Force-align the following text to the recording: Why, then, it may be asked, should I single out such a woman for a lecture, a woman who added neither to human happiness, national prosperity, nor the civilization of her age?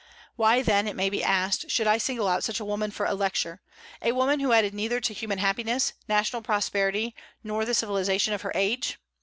Why, 0.35 0.63
then, 0.63 0.87
it 0.87 0.95
may 0.95 1.11
be 1.11 1.23
asked, 1.23 1.69
should 1.69 1.85
I 1.85 1.99
single 1.99 2.27
out 2.27 2.43
such 2.43 2.59
a 2.59 2.65
woman 2.65 2.89
for 2.89 3.05
a 3.05 3.13
lecture, 3.13 3.61
a 4.01 4.13
woman 4.13 4.39
who 4.39 4.51
added 4.51 4.73
neither 4.73 4.99
to 4.99 5.13
human 5.13 5.37
happiness, 5.37 5.93
national 6.07 6.41
prosperity, 6.41 7.13
nor 7.43 7.65
the 7.65 7.75
civilization 7.75 8.33
of 8.33 8.41
her 8.41 8.51
age? 8.55 8.97